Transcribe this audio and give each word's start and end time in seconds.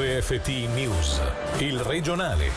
RFT 0.00 0.48
News, 0.74 1.20
il 1.58 1.80
regionale. 1.80 2.50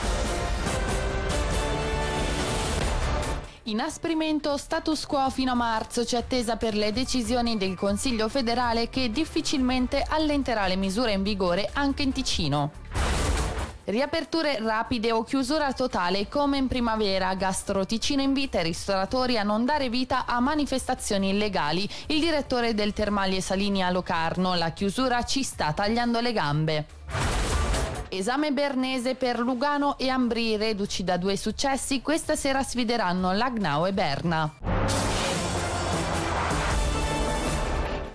Inasprimento 3.64 4.56
status 4.58 5.08
quo 5.08 5.28
fino 5.32 5.54
a 5.54 5.56
marzo 5.56 6.04
c'è 6.04 6.18
attesa 6.18 6.58
per 6.58 6.76
le 6.76 6.92
decisioni 6.92 7.58
del 7.58 7.74
Consiglio 7.74 8.30
federale 8.30 8.90
che 8.90 9.10
difficilmente 9.10 10.06
allenterà 10.08 10.68
le 10.68 10.76
misure 10.76 11.14
in 11.14 11.24
vigore 11.24 11.68
anche 11.74 12.04
in 12.04 12.12
Ticino. 12.12 12.74
Riaperture 13.86 14.60
rapide 14.60 15.12
o 15.12 15.24
chiusura 15.24 15.74
totale 15.74 16.28
come 16.28 16.58
in 16.58 16.68
primavera. 16.68 17.34
Gastro 17.34 17.88
Ticino 17.88 18.22
invita 18.22 18.60
i 18.60 18.64
ristoratori 18.64 19.40
a 19.40 19.44
non 19.44 19.66
dare 19.66 19.90
vita 19.90 20.28
a 20.28 20.40
manifestazioni 20.40 21.30
illegali. 21.30 21.90
Il 22.08 22.20
direttore 22.20 22.76
del 22.76 22.94
Termaglie 22.94 23.42
Salini 23.42 23.84
a 23.84 23.90
Locarno, 23.90 24.54
la 24.54 24.70
chiusura 24.70 25.24
ci 25.24 25.42
sta 25.42 25.74
tagliando 25.74 26.20
le 26.20 26.32
gambe. 26.34 26.86
Esame 28.14 28.52
Bernese 28.52 29.16
per 29.16 29.40
Lugano 29.40 29.98
e 29.98 30.10
Ambri, 30.10 30.58
reduci 30.58 31.06
da 31.06 31.16
due 31.16 31.38
successi, 31.38 32.02
questa 32.02 32.36
sera 32.36 32.62
sfideranno 32.62 33.32
Lagnao 33.32 33.86
e 33.86 33.94
Berna. 33.94 34.71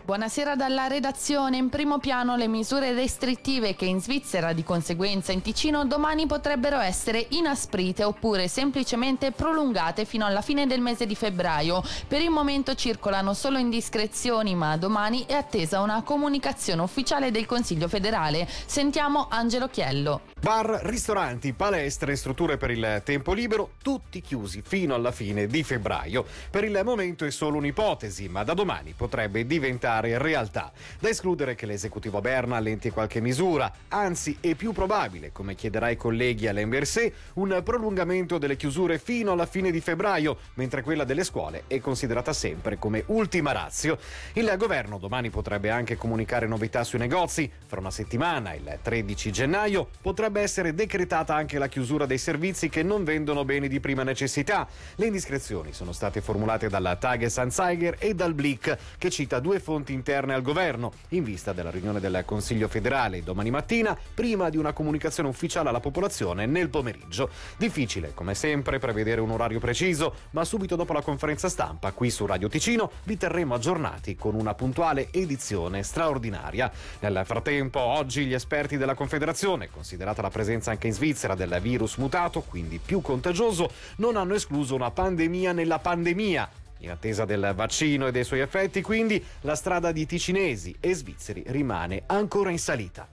Buonasera 0.06 0.54
dalla 0.54 0.86
redazione. 0.86 1.56
In 1.56 1.68
primo 1.68 1.98
piano 1.98 2.36
le 2.36 2.46
misure 2.46 2.92
restrittive 2.92 3.74
che 3.74 3.86
in 3.86 4.00
Svizzera, 4.00 4.52
di 4.52 4.62
conseguenza 4.62 5.32
in 5.32 5.42
Ticino, 5.42 5.84
domani 5.84 6.26
potrebbero 6.26 6.78
essere 6.78 7.26
inasprite 7.30 8.04
oppure 8.04 8.46
semplicemente 8.46 9.32
prolungate 9.32 10.04
fino 10.04 10.24
alla 10.24 10.42
fine 10.42 10.68
del 10.68 10.80
mese 10.80 11.06
di 11.06 11.16
febbraio. 11.16 11.82
Per 12.06 12.20
il 12.20 12.30
momento 12.30 12.76
circolano 12.76 13.34
solo 13.34 13.58
indiscrezioni, 13.58 14.54
ma 14.54 14.76
domani 14.76 15.24
è 15.26 15.32
attesa 15.32 15.80
una 15.80 16.00
comunicazione 16.04 16.82
ufficiale 16.82 17.32
del 17.32 17.44
Consiglio 17.44 17.88
federale. 17.88 18.46
Sentiamo 18.64 19.26
Angelo 19.28 19.66
Chiello. 19.66 20.20
Bar, 20.40 20.82
ristoranti, 20.84 21.52
palestre 21.52 22.14
strutture 22.14 22.56
per 22.56 22.70
il 22.70 23.02
tempo 23.04 23.32
libero, 23.32 23.70
tutti 23.82 24.20
chiusi 24.20 24.62
fino 24.64 24.94
alla 24.94 25.10
fine 25.10 25.48
di 25.48 25.64
febbraio. 25.64 26.24
Per 26.48 26.62
il 26.62 26.80
momento 26.84 27.24
è 27.24 27.30
solo 27.32 27.56
un'ipotesi, 27.56 28.28
ma 28.28 28.44
da 28.44 28.54
domani 28.54 28.94
potrebbe 28.96 29.44
diventare 29.44 29.94
realtà. 30.00 30.72
Da 30.98 31.08
escludere 31.08 31.54
che 31.54 31.66
l'esecutivo 31.66 32.20
Berna 32.20 32.56
allenti 32.56 32.90
qualche 32.90 33.20
misura, 33.20 33.70
anzi 33.88 34.38
è 34.40 34.54
più 34.54 34.72
probabile, 34.72 35.32
come 35.32 35.54
chiederà 35.54 35.86
ai 35.86 35.96
colleghi 35.96 36.48
all'Enversé, 36.48 37.12
un 37.34 37.60
prolungamento 37.64 38.38
delle 38.38 38.56
chiusure 38.56 38.98
fino 38.98 39.32
alla 39.32 39.46
fine 39.46 39.70
di 39.70 39.80
febbraio, 39.80 40.38
mentre 40.54 40.82
quella 40.82 41.04
delle 41.04 41.24
scuole 41.24 41.64
è 41.66 41.78
considerata 41.80 42.32
sempre 42.32 42.78
come 42.78 43.04
ultima 43.06 43.52
razio. 43.52 43.98
Il 44.34 44.52
governo 44.56 44.98
domani 44.98 45.30
potrebbe 45.30 45.70
anche 45.70 45.96
comunicare 45.96 46.46
novità 46.46 46.84
sui 46.84 46.98
negozi. 46.98 47.50
Fra 47.66 47.80
una 47.80 47.90
settimana, 47.90 48.54
il 48.54 48.78
13 48.82 49.32
gennaio, 49.32 49.88
potrebbe 50.00 50.40
essere 50.40 50.74
decretata 50.74 51.34
anche 51.34 51.58
la 51.58 51.68
chiusura 51.68 52.06
dei 52.06 52.18
servizi 52.18 52.68
che 52.68 52.82
non 52.82 53.04
vendono 53.04 53.44
beni 53.44 53.68
di 53.68 53.80
prima 53.80 54.02
necessità. 54.02 54.66
Le 54.96 55.06
indiscrezioni 55.06 55.72
sono 55.72 55.92
state 55.92 56.20
formulate 56.20 56.68
dalla 56.68 56.96
Tages 56.96 57.38
Anzeiger 57.38 57.96
e 57.98 58.14
dal 58.14 58.34
Blick, 58.34 58.76
che 58.98 59.10
cita 59.10 59.40
due 59.40 59.60
fonti 59.60 59.85
fonti 59.86 59.92
interne 59.92 60.34
al 60.34 60.42
governo, 60.42 60.92
in 61.10 61.22
vista 61.22 61.52
della 61.52 61.70
riunione 61.70 62.00
del 62.00 62.22
Consiglio 62.24 62.66
federale 62.66 63.22
domani 63.22 63.50
mattina, 63.50 63.96
prima 64.14 64.48
di 64.50 64.56
una 64.56 64.72
comunicazione 64.72 65.28
ufficiale 65.28 65.68
alla 65.68 65.80
popolazione 65.80 66.46
nel 66.46 66.68
pomeriggio. 66.68 67.30
Difficile, 67.56 68.12
come 68.12 68.34
sempre, 68.34 68.78
prevedere 68.78 69.20
un 69.20 69.30
orario 69.30 69.60
preciso, 69.60 70.14
ma 70.30 70.44
subito 70.44 70.74
dopo 70.74 70.92
la 70.92 71.02
conferenza 71.02 71.48
stampa, 71.48 71.92
qui 71.92 72.10
su 72.10 72.26
Radio 72.26 72.48
Ticino, 72.48 72.90
vi 73.04 73.16
terremo 73.16 73.54
aggiornati 73.54 74.16
con 74.16 74.34
una 74.34 74.54
puntuale 74.54 75.08
edizione 75.12 75.82
straordinaria. 75.82 76.70
Nel 77.00 77.22
frattempo, 77.24 77.78
oggi 77.78 78.26
gli 78.26 78.34
esperti 78.34 78.76
della 78.76 78.94
Confederazione, 78.94 79.70
considerata 79.70 80.22
la 80.22 80.30
presenza 80.30 80.70
anche 80.72 80.88
in 80.88 80.94
Svizzera 80.94 81.34
del 81.34 81.58
virus 81.60 81.96
mutato, 81.96 82.40
quindi 82.40 82.80
più 82.84 83.00
contagioso, 83.00 83.70
non 83.96 84.16
hanno 84.16 84.34
escluso 84.34 84.74
una 84.74 84.90
pandemia 84.90 85.52
nella 85.52 85.78
pandemia 85.78 86.64
in 86.78 86.90
attesa 86.90 87.24
del 87.24 87.52
vaccino 87.54 88.06
e 88.06 88.12
dei 88.12 88.24
suoi 88.24 88.40
effetti, 88.40 88.82
quindi, 88.82 89.24
la 89.42 89.54
strada 89.54 89.92
di 89.92 90.06
ticinesi 90.06 90.74
e 90.80 90.94
svizzeri 90.94 91.44
rimane 91.46 92.02
ancora 92.06 92.50
in 92.50 92.58
salita. 92.58 93.08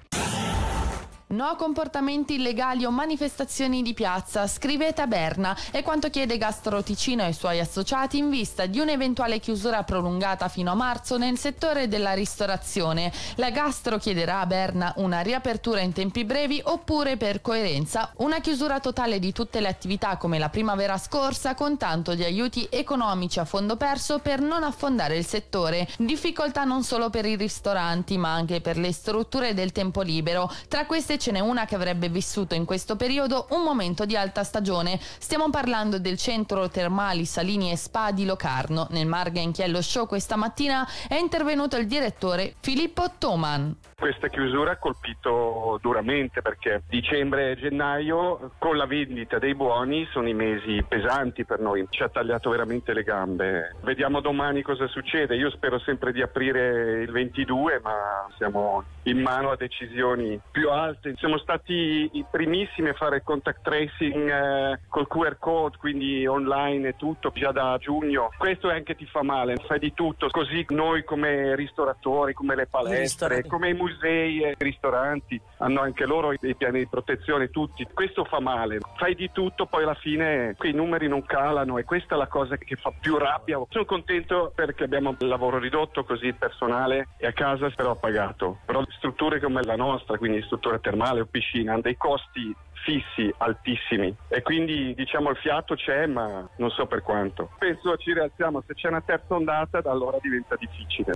No 1.33 1.55
comportamenti 1.55 2.35
illegali 2.35 2.85
o 2.85 2.91
manifestazioni 2.91 3.81
di 3.81 3.95
piazza, 3.95 4.45
scrivete 4.45 5.01
a 5.01 5.07
Berna, 5.07 5.57
è 5.71 5.81
quanto 5.81 6.11
chiede 6.11 6.38
Gastro 6.38 6.83
Ticino 6.83 7.23
e 7.23 7.29
i 7.29 7.33
suoi 7.33 7.59
associati 7.59 8.19
in 8.19 8.29
vista 8.29 8.67
di 8.67 8.79
un'eventuale 8.79 9.39
chiusura 9.39 9.81
prolungata 9.81 10.47
fino 10.47 10.69
a 10.69 10.75
marzo 10.75 11.17
nel 11.17 11.39
settore 11.39 11.88
della 11.88 12.13
ristorazione. 12.13 13.11
La 13.38 13.49
Gastro 13.49 13.97
chiederà 13.97 14.41
a 14.41 14.45
Berna 14.45 14.94
una 14.97 15.21
riapertura 15.21 15.79
in 15.79 15.91
tempi 15.91 16.23
brevi 16.23 16.61
oppure 16.63 17.17
per 17.17 17.41
coerenza 17.41 18.11
una 18.17 18.39
chiusura 18.39 18.79
totale 18.79 19.17
di 19.17 19.31
tutte 19.31 19.59
le 19.59 19.69
attività 19.69 20.17
come 20.17 20.38
la 20.38 20.50
primavera 20.50 21.00
scorsa 21.00 21.55
con 21.55 21.77
tanto 21.77 22.13
di 22.13 22.23
aiuti 22.23 22.67
economici 22.69 23.39
a 23.39 23.45
fondo 23.45 23.75
perso 23.75 24.19
per 24.19 24.39
non 24.39 24.61
affondare 24.61 25.17
il 25.17 25.25
settore. 25.25 25.88
Difficoltà 25.97 26.63
non 26.63 26.83
solo 26.83 27.09
per 27.09 27.25
i 27.25 27.35
ristoranti 27.35 28.19
ma 28.19 28.31
anche 28.31 28.61
per 28.61 28.77
le 28.77 28.94
strutture 28.94 29.55
del 29.55 29.71
tempo 29.71 30.01
libero. 30.01 30.47
Tra 30.67 30.85
queste 30.85 31.21
ce 31.23 31.31
n'è 31.31 31.39
una 31.39 31.63
che 31.63 31.75
avrebbe 31.75 32.09
vissuto 32.09 32.53
in 32.53 32.66
questo 32.66 32.97
periodo 32.97 33.47
un 33.51 33.63
momento 33.63 34.06
di 34.06 34.17
alta 34.17 34.44
stagione. 34.44 35.00
Stiamo 35.00 35.50
parlando 35.50 35.97
del 35.97 36.17
centro 36.17 36.67
termali 36.67 37.23
Salini 37.23 37.72
e 37.72 37.78
Spa 37.78 38.11
di 38.11 38.25
Locarno. 38.25 38.88
Nel 38.89 39.07
Marga 39.07 39.39
in 39.39 39.53
Chiello 39.53 39.81
Show 39.81 40.06
questa 40.06 40.35
mattina 40.35 40.85
è 41.07 41.16
intervenuto 41.16 41.78
il 41.78 41.88
direttore 41.88 42.56
Filippo 42.59 43.06
Toman. 43.17 43.73
Questa 44.03 44.28
chiusura 44.28 44.72
ha 44.72 44.78
colpito 44.78 45.79
duramente 45.81 46.41
perché 46.41 46.83
dicembre 46.89 47.51
e 47.51 47.56
gennaio 47.56 48.51
con 48.57 48.75
la 48.75 48.85
vendita 48.85 49.39
dei 49.39 49.56
buoni 49.56 50.06
sono 50.12 50.28
i 50.28 50.33
mesi 50.33 50.83
pesanti 50.85 51.45
per 51.45 51.62
noi, 51.62 51.88
ci 51.89 52.03
ha 52.03 52.09
tagliato 52.09 52.50
veramente 52.50 52.91
le 52.91 53.03
gambe. 53.03 53.78
Vediamo 53.81 54.19
domani 54.19 54.62
cosa 54.62 54.88
succede, 54.88 55.38
io 55.38 55.50
spero 55.51 55.79
sempre 55.79 56.12
di 56.12 56.22
aprire 56.22 57.01
il 57.03 57.12
22 57.12 57.79
ma 57.81 58.28
siamo 58.35 58.83
in 59.03 59.22
mano 59.22 59.51
a 59.51 59.56
decisioni 59.56 60.38
più 60.51 60.69
alte. 60.69 61.02
Siamo 61.17 61.37
stati 61.37 62.09
i 62.13 62.25
primissimi 62.29 62.89
a 62.89 62.93
fare 62.93 63.23
contact 63.23 63.61
tracing 63.61 64.29
eh, 64.29 64.79
col 64.87 65.07
QR 65.07 65.37
code, 65.37 65.77
quindi 65.77 66.25
online 66.25 66.89
e 66.89 66.95
tutto, 66.95 67.31
già 67.33 67.51
da 67.51 67.77
giugno. 67.79 68.29
Questo 68.37 68.69
anche 68.69 68.95
ti 68.95 69.05
fa 69.05 69.23
male, 69.23 69.57
fai 69.67 69.79
di 69.79 69.93
tutto, 69.93 70.29
così 70.29 70.65
noi 70.69 71.03
come 71.03 71.55
ristoratori, 71.55 72.33
come 72.33 72.55
le 72.55 72.67
palestre, 72.67 73.45
come 73.45 73.69
i 73.69 73.73
musei 73.73 74.43
e 74.43 74.49
i 74.51 74.55
ristoranti 74.57 75.39
hanno 75.57 75.81
anche 75.81 76.05
loro 76.05 76.33
dei 76.39 76.55
piani 76.55 76.79
di 76.79 76.87
protezione, 76.87 77.49
tutti. 77.49 77.87
Questo 77.93 78.23
fa 78.23 78.39
male, 78.39 78.79
fai 78.97 79.15
di 79.15 79.29
tutto, 79.31 79.65
poi 79.65 79.83
alla 79.83 79.93
fine 79.95 80.55
quei 80.57 80.73
numeri 80.73 81.07
non 81.07 81.25
calano 81.25 81.77
e 81.77 81.83
questa 81.83 82.15
è 82.15 82.17
la 82.17 82.27
cosa 82.27 82.57
che 82.57 82.75
fa 82.75 82.91
più 82.97 83.17
rabbia. 83.17 83.61
Sono 83.69 83.85
contento 83.85 84.51
perché 84.53 84.83
abbiamo 84.83 85.15
il 85.19 85.27
lavoro 85.27 85.57
ridotto, 85.57 86.03
così 86.03 86.27
il 86.27 86.35
personale 86.35 87.09
è 87.17 87.27
a 87.27 87.33
casa 87.33 87.69
però 87.69 87.95
pagato. 87.95 88.59
Però 88.65 88.83
strutture 88.89 89.39
come 89.39 89.63
la 89.63 89.75
nostra, 89.75 90.17
quindi 90.17 90.41
struttura 90.43 90.79
termale 90.93 91.21
o 91.21 91.25
piscina, 91.25 91.73
hanno 91.73 91.81
dei 91.81 91.97
costi 91.97 92.55
fissi 92.85 93.33
altissimi 93.37 94.13
e 94.27 94.41
quindi 94.41 94.93
diciamo 94.93 95.29
il 95.29 95.37
fiato 95.37 95.73
c'è 95.73 96.05
ma 96.05 96.47
non 96.57 96.69
so 96.69 96.85
per 96.85 97.01
quanto. 97.01 97.49
Penso 97.57 97.97
ci 97.97 98.13
rialziamo, 98.13 98.63
se 98.67 98.75
c'è 98.75 98.89
una 98.89 99.01
terza 99.01 99.33
ondata 99.33 99.81
allora 99.85 100.17
diventa 100.21 100.55
difficile. 100.55 101.13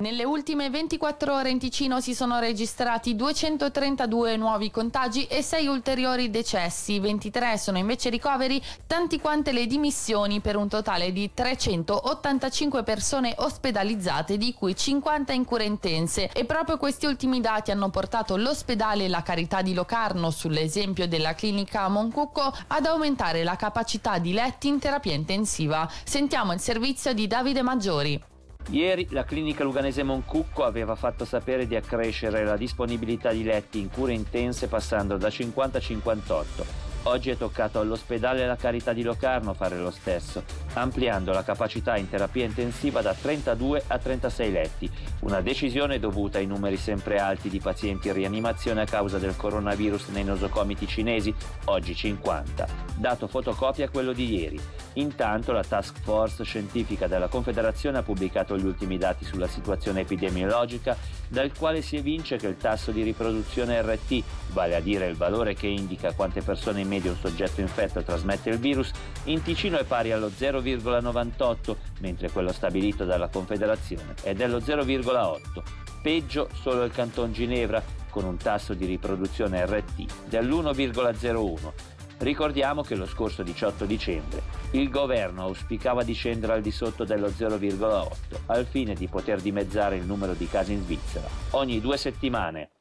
Nelle 0.00 0.24
ultime 0.24 0.70
24 0.70 1.34
ore 1.34 1.50
in 1.50 1.58
Ticino 1.58 2.00
si 2.00 2.14
sono 2.14 2.38
registrati 2.38 3.14
232 3.14 4.38
nuovi 4.38 4.70
contagi 4.70 5.26
e 5.26 5.42
6 5.42 5.66
ulteriori 5.66 6.30
decessi, 6.30 6.98
23 6.98 7.58
sono 7.58 7.76
invece 7.76 8.08
ricoveri, 8.08 8.62
tanti 8.86 9.20
quante 9.20 9.52
le 9.52 9.66
dimissioni 9.66 10.40
per 10.40 10.56
un 10.56 10.68
totale 10.68 11.12
di 11.12 11.30
385 11.34 12.82
persone 12.82 13.34
ospedalizzate, 13.36 14.38
di 14.38 14.54
cui 14.54 14.74
50 14.74 15.34
in 15.34 15.44
cure 15.44 15.64
intense. 15.64 16.30
E 16.32 16.46
proprio 16.46 16.78
questi 16.78 17.04
ultimi 17.04 17.42
dati 17.42 17.70
hanno 17.70 17.90
portato 17.90 18.38
l'ospedale 18.38 19.06
La 19.06 19.22
Carità 19.22 19.60
di 19.60 19.74
Locarno, 19.74 20.30
sull'esempio 20.30 21.06
della 21.08 21.34
clinica 21.34 21.86
Moncucco, 21.88 22.50
ad 22.68 22.86
aumentare 22.86 23.44
la 23.44 23.56
capacità 23.56 24.16
di 24.16 24.32
letti 24.32 24.68
in 24.68 24.78
terapia 24.78 25.12
intensiva. 25.12 25.86
Sentiamo 26.04 26.54
il 26.54 26.60
servizio 26.60 27.12
di 27.12 27.26
Davide 27.26 27.60
Maggiori. 27.60 28.29
Ieri 28.70 29.08
la 29.10 29.24
clinica 29.24 29.64
luganese 29.64 30.04
Moncucco 30.04 30.62
aveva 30.62 30.94
fatto 30.94 31.24
sapere 31.24 31.66
di 31.66 31.74
accrescere 31.74 32.44
la 32.44 32.56
disponibilità 32.56 33.32
di 33.32 33.42
letti 33.42 33.80
in 33.80 33.90
cure 33.90 34.12
intense 34.12 34.68
passando 34.68 35.16
da 35.16 35.28
50 35.28 35.78
a 35.78 35.80
58. 35.80 36.89
Oggi 37.04 37.30
è 37.30 37.36
toccato 37.38 37.80
all'ospedale 37.80 38.46
La 38.46 38.56
Carità 38.56 38.92
di 38.92 39.02
Locarno 39.02 39.54
fare 39.54 39.78
lo 39.78 39.90
stesso, 39.90 40.44
ampliando 40.74 41.32
la 41.32 41.42
capacità 41.42 41.96
in 41.96 42.10
terapia 42.10 42.44
intensiva 42.44 43.00
da 43.00 43.14
32 43.14 43.84
a 43.86 43.96
36 43.96 44.52
letti, 44.52 44.90
una 45.20 45.40
decisione 45.40 45.98
dovuta 45.98 46.36
ai 46.36 46.46
numeri 46.46 46.76
sempre 46.76 47.18
alti 47.18 47.48
di 47.48 47.58
pazienti 47.58 48.08
in 48.08 48.14
rianimazione 48.14 48.82
a 48.82 48.86
causa 48.86 49.16
del 49.16 49.34
coronavirus 49.34 50.08
nei 50.08 50.24
nosocomi 50.24 50.76
ticinesi, 50.76 51.34
oggi 51.66 51.94
50. 51.94 52.66
Dato 52.96 53.28
fotocopia 53.28 53.88
quello 53.88 54.12
di 54.12 54.34
ieri. 54.38 54.60
Intanto 54.94 55.52
la 55.52 55.64
task 55.64 56.00
force 56.02 56.44
scientifica 56.44 57.06
della 57.06 57.28
Confederazione 57.28 57.98
ha 57.98 58.02
pubblicato 58.02 58.58
gli 58.58 58.66
ultimi 58.66 58.98
dati 58.98 59.24
sulla 59.24 59.48
situazione 59.48 60.00
epidemiologica 60.00 60.96
dal 61.28 61.52
quale 61.56 61.80
si 61.80 61.96
evince 61.96 62.36
che 62.36 62.48
il 62.48 62.56
tasso 62.58 62.90
di 62.90 63.02
riproduzione 63.02 63.80
RT, 63.80 64.22
vale 64.52 64.74
a 64.74 64.80
dire 64.80 65.06
il 65.06 65.16
valore 65.16 65.54
che 65.54 65.68
indica 65.68 66.12
quante 66.12 66.42
persone 66.42 66.80
in 66.80 66.88
media 66.90 67.12
un 67.12 67.16
soggetto 67.16 67.60
infetto 67.60 68.02
trasmette 68.02 68.50
il 68.50 68.58
virus, 68.58 68.90
in 69.24 69.42
Ticino 69.42 69.78
è 69.78 69.84
pari 69.84 70.10
allo 70.10 70.28
0,98, 70.28 71.76
mentre 72.00 72.30
quello 72.30 72.52
stabilito 72.52 73.04
dalla 73.04 73.28
Confederazione 73.28 74.14
è 74.22 74.34
dello 74.34 74.58
0,8. 74.58 75.62
Peggio 76.02 76.48
solo 76.60 76.82
il 76.82 76.90
Canton 76.90 77.32
Ginevra, 77.32 77.82
con 78.10 78.24
un 78.24 78.36
tasso 78.36 78.74
di 78.74 78.86
riproduzione 78.86 79.64
RT 79.64 80.28
dell'1,01. 80.28 81.72
Ricordiamo 82.18 82.82
che 82.82 82.96
lo 82.96 83.06
scorso 83.06 83.42
18 83.42 83.86
dicembre 83.86 84.42
il 84.72 84.90
governo 84.90 85.44
auspicava 85.44 86.02
di 86.02 86.12
scendere 86.12 86.52
al 86.52 86.60
di 86.60 86.70
sotto 86.70 87.04
dello 87.04 87.28
0,8 87.28 88.40
al 88.46 88.66
fine 88.66 88.94
di 88.94 89.08
poter 89.08 89.40
dimezzare 89.40 89.96
il 89.96 90.04
numero 90.04 90.34
di 90.34 90.46
casi 90.46 90.72
in 90.72 90.82
Svizzera 90.82 91.26
ogni 91.50 91.80
due 91.80 91.96
settimane. 91.96 92.79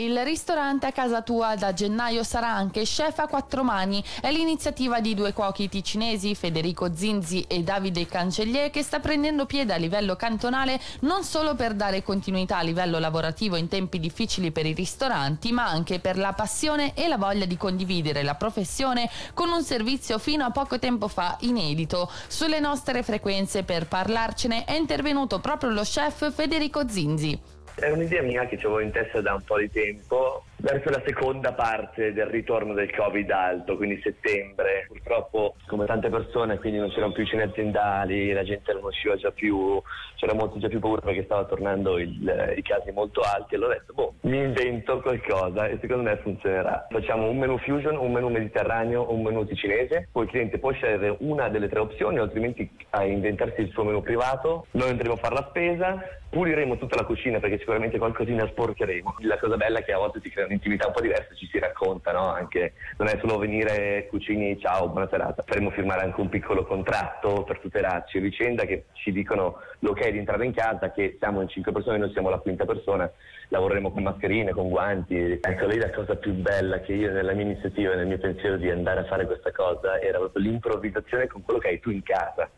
Il 0.00 0.18
ristorante 0.24 0.86
a 0.86 0.92
casa 0.92 1.20
tua 1.20 1.56
da 1.56 1.74
gennaio 1.74 2.22
sarà 2.22 2.48
anche 2.48 2.84
chef 2.84 3.18
a 3.18 3.26
quattro 3.26 3.62
mani. 3.62 4.02
È 4.22 4.32
l'iniziativa 4.32 4.98
di 4.98 5.12
due 5.12 5.34
cuochi 5.34 5.68
ticinesi, 5.68 6.34
Federico 6.34 6.94
Zinzi 6.94 7.44
e 7.46 7.62
Davide 7.62 8.06
Cancellier, 8.06 8.70
che 8.70 8.82
sta 8.82 8.98
prendendo 8.98 9.44
piede 9.44 9.74
a 9.74 9.76
livello 9.76 10.16
cantonale 10.16 10.80
non 11.00 11.22
solo 11.22 11.54
per 11.54 11.74
dare 11.74 12.02
continuità 12.02 12.56
a 12.56 12.62
livello 12.62 12.98
lavorativo 12.98 13.56
in 13.56 13.68
tempi 13.68 14.00
difficili 14.00 14.50
per 14.50 14.64
i 14.64 14.72
ristoranti, 14.72 15.52
ma 15.52 15.66
anche 15.66 16.00
per 16.00 16.16
la 16.16 16.32
passione 16.32 16.94
e 16.94 17.06
la 17.06 17.18
voglia 17.18 17.44
di 17.44 17.58
condividere 17.58 18.22
la 18.22 18.36
professione 18.36 19.10
con 19.34 19.50
un 19.50 19.62
servizio 19.62 20.18
fino 20.18 20.46
a 20.46 20.50
poco 20.50 20.78
tempo 20.78 21.08
fa 21.08 21.36
inedito. 21.40 22.10
Sulle 22.26 22.58
nostre 22.58 23.02
frequenze 23.02 23.64
per 23.64 23.86
parlarcene 23.86 24.64
è 24.64 24.76
intervenuto 24.76 25.40
proprio 25.40 25.68
lo 25.68 25.82
chef 25.82 26.32
Federico 26.32 26.88
Zinzi. 26.88 27.58
È 27.80 27.88
un'idea 27.88 28.20
mia 28.20 28.46
che 28.46 28.56
avevo 28.56 28.80
in 28.80 28.90
testa 28.90 29.22
da 29.22 29.32
un 29.32 29.42
po' 29.42 29.56
di 29.56 29.70
tempo 29.70 30.44
verso 30.60 30.90
la 30.90 31.02
seconda 31.04 31.52
parte 31.52 32.12
del 32.12 32.26
ritorno 32.26 32.74
del 32.74 32.94
Covid 32.94 33.30
alto, 33.30 33.76
quindi 33.76 34.00
settembre. 34.02 34.84
Purtroppo, 34.86 35.56
come 35.66 35.86
tante 35.86 36.08
persone, 36.08 36.58
quindi 36.58 36.78
non 36.78 36.90
c'erano 36.90 37.12
più 37.12 37.24
cene 37.26 37.44
aziendali, 37.44 38.32
la 38.32 38.44
gente 38.44 38.72
non 38.72 38.84
usciva 38.84 39.16
già 39.16 39.30
più, 39.30 39.80
c'era 40.16 40.34
molto 40.34 40.58
già 40.58 40.68
più 40.68 40.80
paura 40.80 41.00
perché 41.00 41.24
stava 41.24 41.44
tornando 41.44 41.98
il, 41.98 42.54
i 42.56 42.62
casi 42.62 42.90
molto 42.92 43.22
alti. 43.22 43.54
Allora 43.54 43.74
ho 43.74 43.78
detto, 43.78 43.92
boh, 43.94 44.14
mi 44.22 44.38
invento 44.38 45.00
qualcosa 45.00 45.66
e 45.66 45.78
secondo 45.80 46.02
me 46.02 46.16
funzionerà. 46.18 46.86
Facciamo 46.90 47.28
un 47.28 47.38
menu 47.38 47.58
fusion, 47.58 47.96
un 47.96 48.12
menu 48.12 48.28
mediterraneo, 48.28 49.12
un 49.12 49.22
menu 49.22 49.46
ticinese, 49.46 50.08
poi 50.12 50.24
il 50.24 50.30
cliente 50.30 50.58
può 50.58 50.70
scegliere 50.72 51.16
una 51.20 51.48
delle 51.48 51.68
tre 51.68 51.80
opzioni, 51.80 52.18
altrimenti 52.18 52.68
a 52.90 53.04
inventarsi 53.04 53.62
il 53.62 53.70
suo 53.70 53.84
menu 53.84 54.02
privato. 54.02 54.66
Noi 54.72 54.90
andremo 54.90 55.14
a 55.14 55.18
fare 55.18 55.34
la 55.34 55.46
spesa, 55.48 55.98
puliremo 56.28 56.76
tutta 56.78 56.96
la 56.96 57.04
cucina 57.04 57.40
perché 57.40 57.58
sicuramente 57.58 57.98
qualcosina 57.98 58.46
sporcheremo. 58.46 59.16
La 59.20 59.38
cosa 59.38 59.56
bella 59.56 59.80
è 59.80 59.84
che 59.84 59.92
a 59.92 59.98
volte 59.98 60.20
si 60.22 60.30
crea 60.30 60.46
un'intimità 60.50 60.88
un 60.88 60.92
po' 60.92 61.00
diversa, 61.00 61.34
ci 61.34 61.48
si 61.50 61.58
racconta, 61.58 62.12
no? 62.12 62.28
Anche, 62.28 62.74
non 62.98 63.08
è 63.08 63.16
solo 63.20 63.38
venire, 63.38 64.06
cucini, 64.08 64.58
ciao, 64.60 64.88
buona 64.88 65.08
serata. 65.08 65.44
Faremo 65.46 65.70
firmare 65.70 66.02
anche 66.02 66.20
un 66.20 66.28
piccolo 66.28 66.64
contratto 66.66 67.44
per 67.44 67.60
tutelarci 67.60 68.18
a 68.18 68.20
vicenda 68.20 68.64
che 68.64 68.86
ci 68.92 69.12
dicono 69.12 69.60
l'ok 69.78 70.08
di 70.08 70.18
entrare 70.18 70.44
in 70.44 70.52
casa, 70.52 70.90
che 70.92 71.16
siamo 71.18 71.40
in 71.40 71.48
cinque 71.48 71.72
persone, 71.72 71.98
noi 71.98 72.12
siamo 72.12 72.28
la 72.28 72.38
quinta 72.38 72.64
persona, 72.64 73.10
lavoreremo 73.48 73.92
con 73.92 74.02
mascherine, 74.02 74.52
con 74.52 74.68
guanti. 74.68 75.38
Ecco, 75.40 75.66
lì 75.66 75.78
la 75.78 75.90
cosa 75.90 76.16
più 76.16 76.32
bella 76.32 76.80
che 76.80 76.92
io 76.92 77.12
nella 77.12 77.32
mia 77.32 77.44
iniziativa, 77.44 77.94
nel 77.94 78.06
mio 78.06 78.18
pensiero 78.18 78.56
di 78.56 78.70
andare 78.70 79.00
a 79.00 79.04
fare 79.04 79.26
questa 79.26 79.52
cosa, 79.52 80.00
era 80.00 80.18
proprio 80.18 80.42
l'improvvisazione 80.42 81.26
con 81.28 81.42
quello 81.42 81.60
che 81.60 81.68
hai 81.68 81.80
tu 81.80 81.90
in 81.90 82.02
casa. 82.02 82.48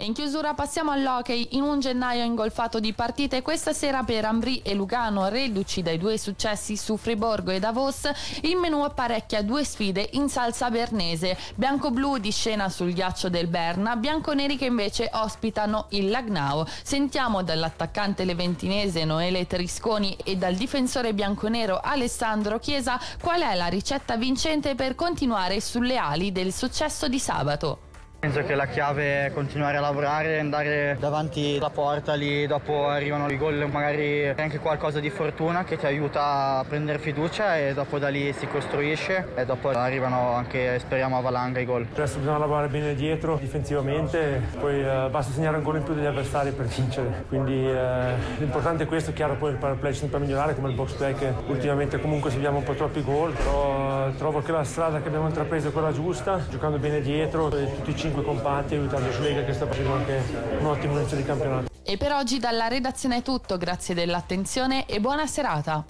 E 0.00 0.04
in 0.04 0.12
chiusura 0.12 0.54
passiamo 0.54 0.92
all'hockey. 0.92 1.48
In 1.56 1.62
un 1.62 1.80
gennaio 1.80 2.22
ingolfato 2.22 2.78
di 2.78 2.92
partite 2.92 3.42
questa 3.42 3.72
sera 3.72 4.04
per 4.04 4.24
Ambri 4.24 4.62
e 4.62 4.72
Lugano, 4.74 5.26
reduci 5.26 5.82
dai 5.82 5.98
due 5.98 6.16
successi 6.18 6.76
su 6.76 6.96
Friborgo 6.96 7.50
e 7.50 7.58
Davos, 7.58 8.08
il 8.42 8.54
menù 8.58 8.84
apparecchia 8.84 9.42
due 9.42 9.64
sfide 9.64 10.10
in 10.12 10.28
salsa 10.28 10.70
bernese. 10.70 11.36
Bianco-blu 11.56 12.18
di 12.18 12.30
scena 12.30 12.68
sul 12.68 12.92
ghiaccio 12.92 13.28
del 13.28 13.48
Berna, 13.48 13.96
bianco-neri 13.96 14.56
che 14.56 14.66
invece 14.66 15.10
ospitano 15.12 15.86
il 15.88 16.10
Lagnao. 16.10 16.64
Sentiamo 16.84 17.42
dall'attaccante 17.42 18.24
leventinese 18.24 19.04
Noele 19.04 19.48
Trisconi 19.48 20.16
e 20.22 20.36
dal 20.36 20.54
difensore 20.54 21.12
bianconero 21.12 21.80
Alessandro 21.82 22.60
Chiesa 22.60 23.00
qual 23.20 23.40
è 23.40 23.56
la 23.56 23.66
ricetta 23.66 24.16
vincente 24.16 24.76
per 24.76 24.94
continuare 24.94 25.60
sulle 25.60 25.96
ali 25.96 26.30
del 26.30 26.52
successo 26.52 27.08
di 27.08 27.18
sabato. 27.18 27.87
Penso 28.20 28.42
che 28.42 28.56
la 28.56 28.66
chiave 28.66 29.26
è 29.26 29.32
continuare 29.32 29.76
a 29.76 29.80
lavorare, 29.80 30.40
andare 30.40 30.96
davanti 30.98 31.54
alla 31.56 31.70
porta, 31.70 32.14
lì 32.14 32.48
dopo 32.48 32.88
arrivano 32.88 33.30
i 33.30 33.38
gol, 33.38 33.68
magari 33.70 34.28
anche 34.30 34.58
qualcosa 34.58 34.98
di 34.98 35.08
fortuna 35.08 35.62
che 35.62 35.76
ti 35.76 35.86
aiuta 35.86 36.58
a 36.58 36.64
prendere 36.66 36.98
fiducia 36.98 37.56
e 37.56 37.74
dopo 37.74 38.00
da 38.00 38.08
lì 38.08 38.32
si 38.32 38.48
costruisce 38.48 39.28
e 39.36 39.44
dopo 39.44 39.68
arrivano 39.68 40.32
anche, 40.32 40.80
speriamo, 40.80 41.16
a 41.16 41.20
valanga 41.20 41.60
i 41.60 41.64
gol. 41.64 41.86
Adesso 41.92 42.18
bisogna 42.18 42.38
lavorare 42.38 42.66
bene 42.66 42.96
dietro, 42.96 43.36
difensivamente, 43.36 44.42
poi 44.58 44.80
eh, 44.80 45.06
basta 45.08 45.32
segnare 45.32 45.58
un 45.58 45.62
gol 45.62 45.76
in 45.76 45.84
più 45.84 45.94
degli 45.94 46.06
avversari 46.06 46.50
per 46.50 46.66
vincere. 46.66 47.24
Quindi 47.28 47.70
eh, 47.70 48.14
l'importante 48.38 48.82
è 48.82 48.86
questo, 48.88 49.12
chiaro 49.12 49.36
poi 49.36 49.52
il 49.52 49.58
power 49.58 49.76
play 49.76 49.94
sempre 49.94 50.18
migliorare 50.18 50.56
come 50.56 50.70
il 50.70 50.74
box 50.74 50.94
play 50.94 51.14
che 51.14 51.32
ultimamente 51.46 52.00
comunque 52.00 52.32
seguiamo 52.32 52.58
un 52.58 52.64
po' 52.64 52.74
troppi 52.74 53.00
gol, 53.04 53.30
però 53.30 54.08
eh, 54.08 54.16
trovo 54.16 54.42
che 54.42 54.50
la 54.50 54.64
strada 54.64 55.00
che 55.00 55.06
abbiamo 55.06 55.28
intrapreso 55.28 55.68
è 55.68 55.70
quella 55.70 55.92
giusta, 55.92 56.40
giocando 56.50 56.78
bene 56.78 57.00
dietro, 57.00 57.48
tutti 57.48 57.90
i 57.90 57.94
cinque 58.08 58.22
compatti 58.22 58.74
aiutando 58.74 59.12
Schlega 59.12 59.44
che 59.44 59.52
sta 59.52 59.66
facendo 59.66 59.92
anche 59.92 60.22
un 60.58 60.64
ottimo 60.66 60.98
inizio 60.98 61.16
di 61.16 61.24
campionato. 61.24 61.68
E 61.82 61.96
per 61.96 62.12
oggi 62.12 62.38
dalla 62.38 62.68
redazione 62.68 63.16
è 63.18 63.22
tutto, 63.22 63.58
grazie 63.58 63.94
dell'attenzione 63.94 64.86
e 64.86 65.00
buona 65.00 65.26
serata. 65.26 65.84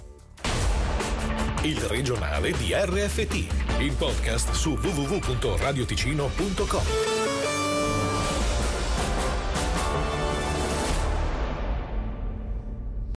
Il 1.62 1.80
regionale 1.80 2.52
di 2.52 2.72
RFT, 2.72 3.80
il 3.80 3.92
podcast 3.92 4.52
su 4.52 4.78
www.radioticino.com. 4.80 7.17